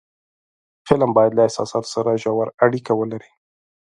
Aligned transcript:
فلم 0.87 1.09
باید 1.17 1.31
له 1.37 1.41
احساساتو 1.47 1.89
سره 1.95 2.19
ژور 2.23 2.47
اړیکه 2.65 2.91
ولري 2.95 3.31